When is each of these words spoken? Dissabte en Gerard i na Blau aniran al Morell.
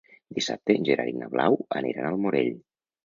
Dissabte 0.37 0.75
en 0.79 0.87
Gerard 0.89 1.11
i 1.13 1.19
na 1.19 1.29
Blau 1.35 1.59
aniran 1.83 2.09
al 2.13 2.19
Morell. 2.25 2.51